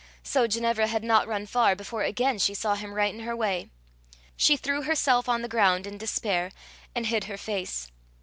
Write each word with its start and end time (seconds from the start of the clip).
So 0.23 0.47
Ginevra 0.47 0.87
had 0.87 1.03
not 1.03 1.27
run 1.27 1.45
far 1.45 1.75
before 1.75 2.01
again 2.01 2.39
she 2.39 2.55
saw 2.55 2.73
him 2.73 2.91
right 2.95 3.13
in 3.13 3.19
her 3.19 3.35
way. 3.35 3.69
She 4.35 4.57
threw 4.57 4.81
herself 4.81 5.29
on 5.29 5.43
the 5.43 5.47
ground 5.47 5.85
in 5.85 5.99
despair, 5.99 6.49
and 6.95 7.05
hid 7.05 7.25
her 7.25 7.37
face. 7.37 7.85